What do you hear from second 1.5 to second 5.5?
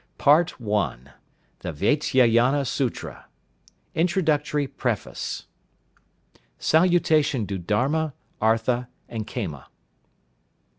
THE VATSYAYANA SUTRA. INTRODUCTORY PREFACE.